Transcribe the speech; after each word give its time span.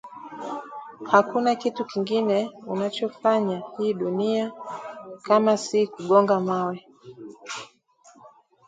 Hakuna 1.03 1.55
kitu 1.55 1.85
kingine 1.85 2.49
unachofanya 2.67 3.63
hii 3.77 3.93
dunia 3.93 4.51
kama 5.23 5.57
si 5.57 5.87
kugonga 5.87 6.39
mawe 6.39 6.87